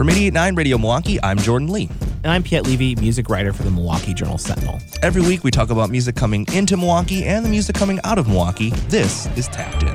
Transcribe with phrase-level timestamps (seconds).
[0.00, 1.90] From 889 Radio Milwaukee, I'm Jordan Lee.
[2.24, 4.78] And I'm Piet Levy, music writer for the Milwaukee Journal Sentinel.
[5.02, 8.26] Every week we talk about music coming into Milwaukee and the music coming out of
[8.26, 8.70] Milwaukee.
[8.88, 9.94] This is Tapped In.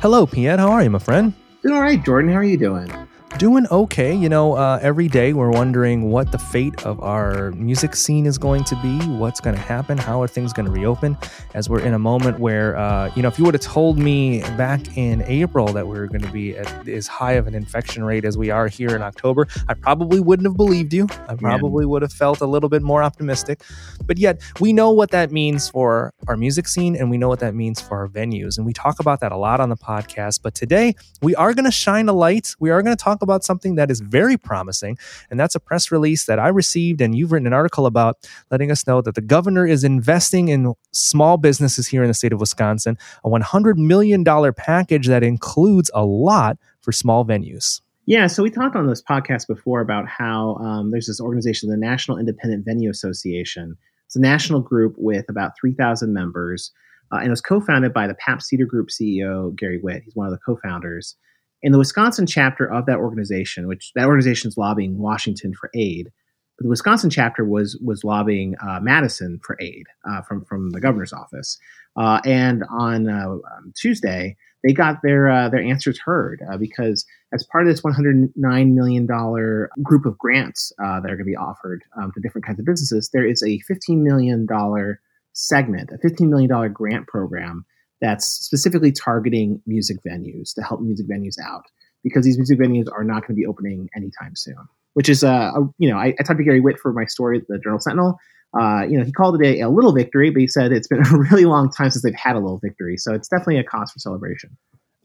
[0.00, 0.58] Hello, Piet.
[0.58, 1.32] How are you, my friend?
[1.62, 2.32] Doing all right, Jordan.
[2.32, 2.92] How are you doing?
[3.36, 4.12] Doing okay.
[4.12, 8.36] You know, uh, every day we're wondering what the fate of our music scene is
[8.36, 11.16] going to be, what's going to happen, how are things going to reopen,
[11.54, 14.40] as we're in a moment where, uh, you know, if you would have told me
[14.56, 18.02] back in April that we were going to be at as high of an infection
[18.02, 21.06] rate as we are here in October, I probably wouldn't have believed you.
[21.28, 23.62] I probably would have felt a little bit more optimistic.
[24.04, 27.40] But yet, we know what that means for our music scene and we know what
[27.40, 28.56] that means for our venues.
[28.56, 30.40] And we talk about that a lot on the podcast.
[30.42, 32.56] But today, we are going to shine a light.
[32.58, 34.98] We are going to talk talk about something that is very promising,
[35.30, 38.70] and that's a press release that I received, and you've written an article about letting
[38.70, 42.40] us know that the governor is investing in small businesses here in the state of
[42.40, 47.80] Wisconsin, a $100 million package that includes a lot for small venues.
[48.06, 51.76] Yeah, so we talked on this podcast before about how um, there's this organization, the
[51.76, 53.76] National Independent Venue Association.
[54.06, 56.72] It's a national group with about 3,000 members,
[57.12, 60.04] uh, and it was co founded by the Pabst Theater Group CEO, Gary Witt.
[60.04, 61.16] He's one of the co founders
[61.62, 66.10] in the Wisconsin chapter of that organization, which that organization is lobbying Washington for aid,
[66.58, 70.80] but the Wisconsin chapter was was lobbying uh, Madison for aid uh, from from the
[70.80, 71.58] governor's office.
[71.96, 77.06] Uh, and on uh, um, Tuesday, they got their uh, their answers heard uh, because
[77.32, 81.36] as part of this 109 million dollar group of grants that are going to be
[81.36, 85.00] offered um, to different kinds of businesses, there is a 15 million dollar
[85.32, 87.64] segment, a 15 million dollar grant program
[88.00, 91.64] that's specifically targeting music venues to help music venues out
[92.04, 94.56] because these music venues are not going to be opening anytime soon.
[94.94, 97.38] Which is, uh, a, you know, I, I, talked to Gary Witt for my story,
[97.38, 98.18] at the Journal Sentinel.
[98.58, 101.04] Uh, you know, he called it a, a little victory, but he said it's been
[101.12, 102.96] a really long time since they've had a little victory.
[102.96, 104.56] So it's definitely a cause for celebration.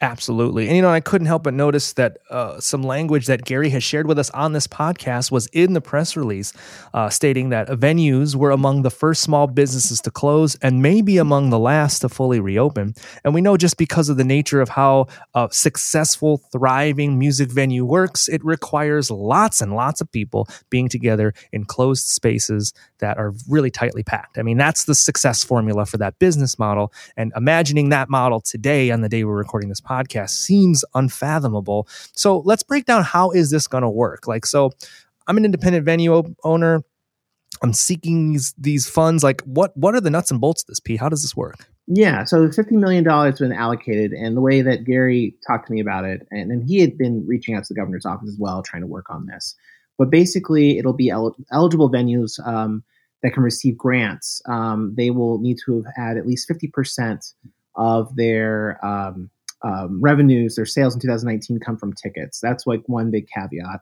[0.02, 0.68] Absolutely.
[0.68, 3.84] And, you know, I couldn't help but notice that uh, some language that Gary has
[3.86, 6.52] shared with us on this podcast was in the press release,
[6.94, 11.52] uh, stating that venues were among the first small businesses to close and maybe among
[11.52, 12.96] the last to fully reopen.
[13.24, 17.86] And we know just because of the nature of how a successful, thriving music venue
[17.86, 23.34] works, it requires lots and lots of people being together in closed spaces that are
[23.48, 24.38] really tightly packed.
[24.38, 26.92] I mean, that's the success formula for that business model.
[27.16, 31.88] And imagining that model today on the day we're recording this podcast seems unfathomable.
[32.14, 34.28] So let's break down how is this going to work?
[34.28, 34.72] Like, so
[35.28, 36.84] I'm an independent venue owner.
[37.62, 39.24] I'm seeking these, these funds.
[39.24, 41.00] Like, what what are the nuts and bolts of this, Piet?
[41.00, 41.68] How does this work?
[41.88, 45.82] Yeah, so $50 million has been allocated, and the way that Gary talked to me
[45.82, 48.64] about it, and, and he had been reaching out to the governor's office as well,
[48.64, 49.56] trying to work on this.
[49.98, 52.84] But basically, it'll be el- eligible venues um,
[53.22, 54.42] that can receive grants.
[54.48, 57.34] Um, they will need to have had at least 50%
[57.76, 59.30] of their um,
[59.64, 62.40] um, revenues, their sales in 2019 come from tickets.
[62.40, 63.82] That's like one big caveat.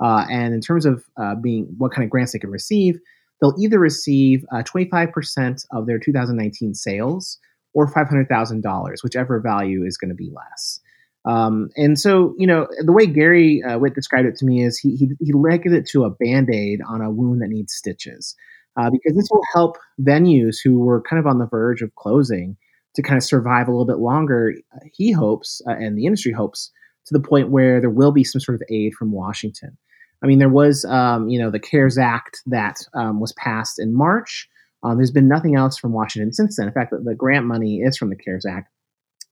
[0.00, 2.98] Uh, and in terms of uh, being what kind of grants they can receive,
[3.40, 7.38] they'll either receive uh, 25% of their 2019 sales
[7.74, 10.80] or $500,000, whichever value is going to be less.
[11.24, 14.78] Um, and so, you know, the way Gary uh, Witt described it to me is
[14.78, 18.34] he, he, he likened it to a band aid on a wound that needs stitches.
[18.76, 22.56] Uh, because this will help venues who were kind of on the verge of closing
[22.94, 24.54] to kind of survive a little bit longer,
[24.92, 26.70] he hopes, uh, and the industry hopes,
[27.06, 29.76] to the point where there will be some sort of aid from Washington.
[30.22, 33.94] I mean, there was, um, you know, the CARES Act that um, was passed in
[33.94, 34.48] March.
[34.82, 36.66] Um, there's been nothing else from Washington since then.
[36.66, 38.70] In fact, the, the, grant money is from the CARES Act,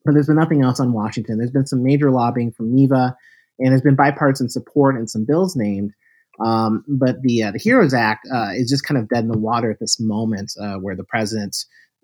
[0.04, 1.38] but there's been nothing else on Washington.
[1.38, 3.16] There's been some major lobbying from NIVA,
[3.58, 5.92] and there's been bipartisan support and some bills named.
[6.44, 9.38] Um, but the uh, the HEROES Act uh, is just kind of dead in the
[9.38, 11.56] water at this moment, uh, where the president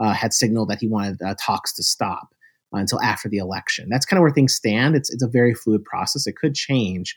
[0.02, 2.34] uh, had signaled that he wanted uh, talks to stop
[2.74, 3.88] uh, until after the election.
[3.88, 4.96] That's kind of where things stand.
[4.96, 6.26] It's it's a very fluid process.
[6.26, 7.14] It could change.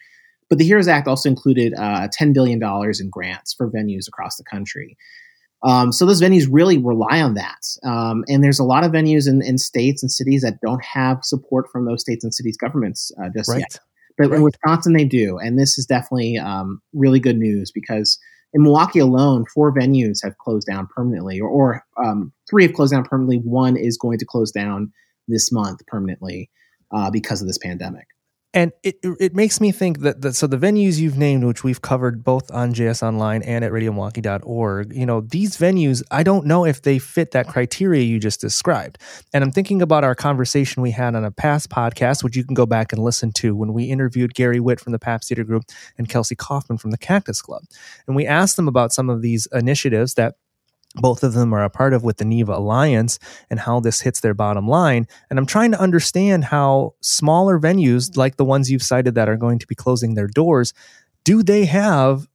[0.48, 4.44] But the HEROES Act also included uh, $10 billion in grants for venues across the
[4.44, 4.96] country.
[5.64, 7.66] Um, so those venues really rely on that.
[7.84, 11.24] Um, and there's a lot of venues in, in, states and cities that don't have
[11.24, 13.62] support from those states and cities governments uh, just right.
[13.62, 13.80] yet.
[14.20, 14.38] But right.
[14.38, 15.40] in Wisconsin, they do.
[15.40, 18.20] And this is definitely um, really good news because
[18.56, 22.94] in Milwaukee alone, four venues have closed down permanently, or, or um, three have closed
[22.94, 23.40] down permanently.
[23.40, 24.94] One is going to close down
[25.28, 26.50] this month permanently
[26.96, 28.08] uh, because of this pandemic
[28.56, 31.82] and it it makes me think that, that so the venues you've named which we've
[31.82, 36.66] covered both on js online and at radiomilwaukee.org you know these venues i don't know
[36.66, 38.98] if they fit that criteria you just described.
[39.34, 42.56] And i'm thinking about our conversation we had on a past podcast which you can
[42.56, 45.64] go back and listen to when we interviewed gary witt from the pabst theater group
[45.98, 47.64] and kelsey kaufman from the cactus club.
[48.08, 50.36] And we asked them about some of these initiatives that
[50.96, 53.20] both of them are a part of with the NIVA Alliance
[53.50, 55.08] and how this hits their bottom line.
[55.30, 58.20] And I'm trying to understand how smaller venues mm-hmm.
[58.20, 60.74] like the ones you've cited that are going to be closing their doors,
[61.24, 62.28] do they have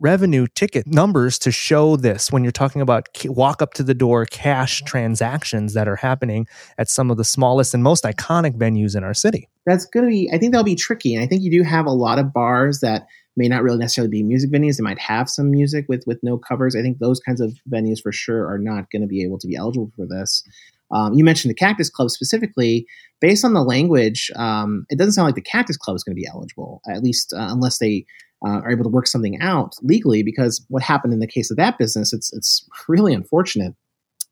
[0.00, 4.24] revenue ticket numbers to show this when you're talking about walk up to the door
[4.24, 4.86] cash mm-hmm.
[4.86, 6.46] transactions that are happening
[6.78, 9.48] at some of the smallest and most iconic venues in our city?
[9.66, 11.14] That's going to be, I think that'll be tricky.
[11.14, 13.06] And I think you do have a lot of bars that
[13.38, 14.76] may not really necessarily be music venues.
[14.76, 16.76] They might have some music with with no covers.
[16.76, 19.46] I think those kinds of venues for sure are not going to be able to
[19.46, 20.42] be eligible for this.
[20.90, 22.86] Um, you mentioned the Cactus Club specifically.
[23.20, 26.20] Based on the language, um, it doesn't sound like the Cactus Club is going to
[26.20, 28.06] be eligible, at least uh, unless they
[28.46, 30.22] uh, are able to work something out legally.
[30.22, 33.74] Because what happened in the case of that business, it's it's really unfortunate.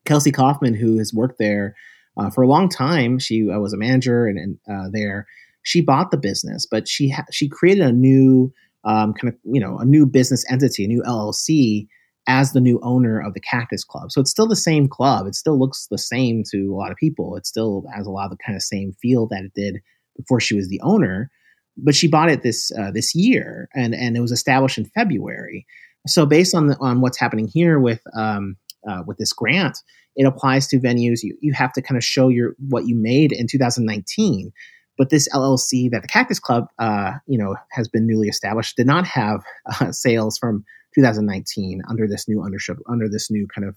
[0.05, 1.75] Kelsey Kaufman, who has worked there
[2.17, 5.26] uh, for a long time, she uh, was a manager and, and uh, there.
[5.62, 8.52] She bought the business, but she ha- she created a new
[8.87, 11.87] um, kind of you know a new business entity, a new LLC
[12.29, 14.11] as the new owner of the Cactus Club.
[14.11, 15.27] So it's still the same club.
[15.27, 17.37] It still looks the same to a lot of people.
[17.37, 19.81] It still has a lot of the kind of same feel that it did
[20.17, 21.31] before she was the owner.
[21.77, 25.67] But she bought it this uh, this year, and and it was established in February.
[26.06, 28.56] So based on the, on what's happening here with um,
[28.88, 29.79] uh, with this grant,
[30.15, 31.23] it applies to venues.
[31.23, 34.53] You you have to kind of show your what you made in 2019.
[34.99, 38.87] But this LLC that the Cactus Club, uh, you know, has been newly established, did
[38.87, 39.45] not have
[39.81, 40.65] uh, sales from
[40.95, 43.77] 2019 under this new ownership, under this new kind of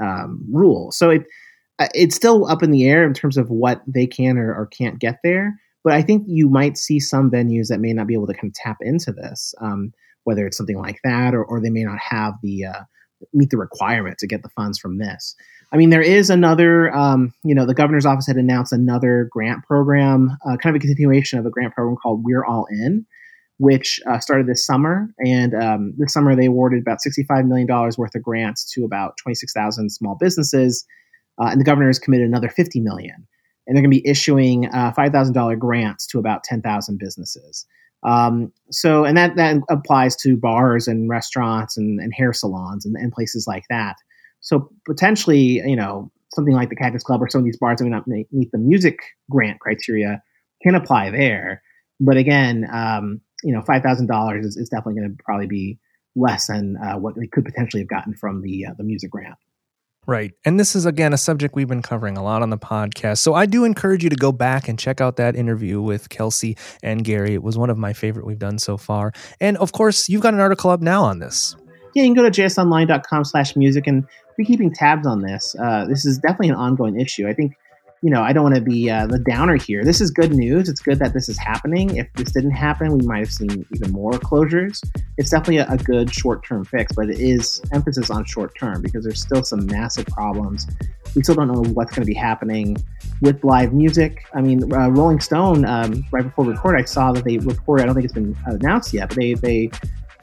[0.00, 0.90] um, rule.
[0.92, 1.26] So it
[1.78, 4.66] uh, it's still up in the air in terms of what they can or, or,
[4.66, 5.58] can't get there.
[5.82, 8.50] But I think you might see some venues that may not be able to kind
[8.50, 9.94] of tap into this, um,
[10.24, 12.82] whether it's something like that, or, or they may not have the uh,
[13.32, 15.34] meet the requirement to get the funds from this.
[15.72, 19.64] I mean, there is another, um, you know, the governor's office had announced another grant
[19.64, 23.06] program, uh, kind of a continuation of a grant program called We're All In,
[23.58, 25.08] which uh, started this summer.
[25.24, 29.90] And um, this summer, they awarded about $65 million worth of grants to about 26,000
[29.90, 30.84] small businesses.
[31.40, 33.28] Uh, and the governor has committed another 50 million.
[33.66, 37.66] And they're going to be issuing uh, $5,000 grants to about 10,000 businesses.
[38.02, 42.96] Um, so, and that, that applies to bars and restaurants and, and hair salons and,
[42.96, 43.96] and places like that.
[44.40, 47.84] So potentially, you know, something like the Cactus Club or some of these bars that
[47.84, 50.22] may not meet the music grant criteria
[50.62, 51.62] can apply there.
[51.98, 55.78] But again, um, you know, five thousand dollars is, definitely going to probably be
[56.16, 59.36] less than uh, what they could potentially have gotten from the uh, the music grant.
[60.10, 60.32] Right.
[60.44, 63.18] And this is, again, a subject we've been covering a lot on the podcast.
[63.18, 66.56] So I do encourage you to go back and check out that interview with Kelsey
[66.82, 67.32] and Gary.
[67.32, 69.12] It was one of my favorite we've done so far.
[69.40, 71.54] And of course, you've got an article up now on this.
[71.94, 74.04] Yeah, you can go to jsonline.com slash music and
[74.36, 75.54] be keeping tabs on this.
[75.56, 77.28] Uh, this is definitely an ongoing issue.
[77.28, 77.56] I think,
[78.02, 79.84] you know, I don't want to be uh, the downer here.
[79.84, 80.70] This is good news.
[80.70, 81.96] It's good that this is happening.
[81.96, 84.82] If this didn't happen, we might have seen even more closures.
[85.18, 88.80] It's definitely a, a good short term fix, but it is emphasis on short term
[88.80, 90.66] because there's still some massive problems.
[91.14, 92.78] We still don't know what's going to be happening
[93.20, 94.24] with live music.
[94.32, 97.86] I mean, uh, Rolling Stone, um, right before record, I saw that they reported, I
[97.86, 99.70] don't think it's been announced yet, but they, they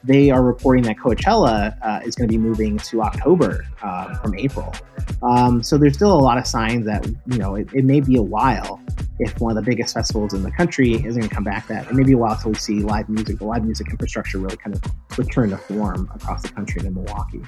[0.04, 4.36] they are reporting that Coachella uh, is going to be moving to October uh, from
[4.38, 4.74] April.
[5.22, 8.16] Um, so there's still a lot of signs that you know it, it, may be
[8.16, 8.80] a while
[9.18, 11.66] if one of the biggest festivals in the country isn't going to come back.
[11.68, 14.38] That it may be a while until we see live music, the live music infrastructure
[14.38, 17.42] really kind of return to form across the country in Milwaukee.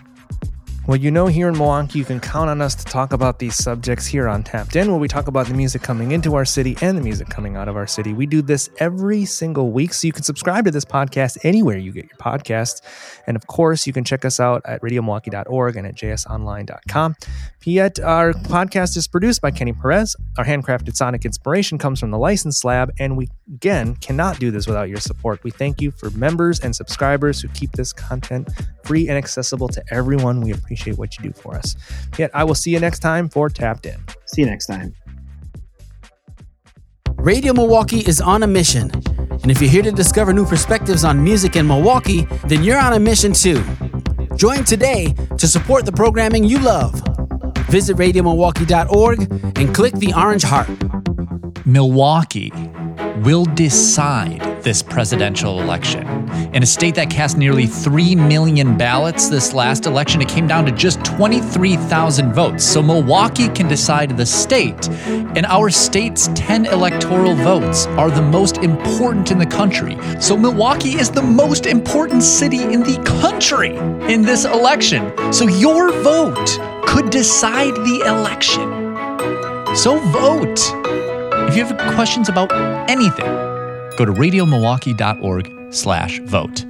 [0.87, 3.55] Well, you know, here in Milwaukee, you can count on us to talk about these
[3.55, 6.77] subjects here on Tapped In, where we talk about the music coming into our city
[6.81, 8.13] and the music coming out of our city.
[8.13, 11.93] We do this every single week, so you can subscribe to this podcast anywhere you
[11.93, 12.81] get your podcasts.
[13.29, 17.15] And of course, you can check us out at radiomilwaukee.org and at jsonline.com.
[17.63, 20.17] Yet, our podcast is produced by Kenny Perez.
[20.39, 24.67] Our handcrafted sonic inspiration comes from the License Lab, and we, again, cannot do this
[24.67, 25.45] without your support.
[25.45, 28.49] We thank you for members and subscribers who keep this content
[28.83, 30.41] free and accessible to everyone.
[30.41, 31.77] We appreciate what you do for us.
[32.19, 33.99] Yet, I will see you next time for Tapped In.
[34.27, 34.95] See you next time.
[37.19, 38.91] Radio Milwaukee is on a mission.
[39.43, 42.95] And if you're here to discover new perspectives on music in Milwaukee, then you're on
[42.95, 43.63] a mission too.
[44.37, 46.95] Join today to support the programming you love.
[47.69, 49.21] Visit radiomilwaukee.org
[49.59, 50.69] and click the orange heart.
[51.67, 52.53] Milwaukee
[53.23, 56.07] will decide this presidential election.
[56.55, 60.65] In a state that cast nearly 3 million ballots this last election, it came down
[60.67, 62.65] to just 23,000 votes.
[62.65, 64.89] So Milwaukee can decide the state.
[65.37, 69.97] And our state's 10 electoral votes are the most important in the country.
[70.21, 73.77] So Milwaukee is the most important city in the country
[74.13, 75.13] in this election.
[75.33, 78.81] So your vote could decide the election.
[79.77, 80.59] So vote.
[81.49, 82.53] If you have questions about
[82.89, 83.50] anything,
[84.01, 86.70] go to radiomilwaukee.org slash vote.